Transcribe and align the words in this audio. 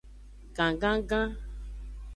Gangangan. 0.57 1.29